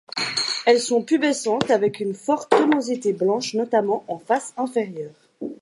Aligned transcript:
Elles 0.65 0.79
sont 0.81 1.03
pubescentes 1.03 1.69
avec 1.69 1.99
une 1.99 2.15
forte 2.15 2.49
tomentosité 2.49 3.13
blanche 3.13 3.53
notamment 3.53 4.03
en 4.07 4.17
face 4.17 4.51
inférieure. 4.57 5.13